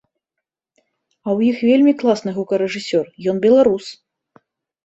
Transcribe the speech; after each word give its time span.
А 0.77 1.27
ў 1.37 1.51
іх 1.51 1.57
вельмі 1.71 1.93
класны 2.01 2.31
гукарэжысёр, 2.39 3.05
ён 3.35 3.43
беларус. 3.45 3.85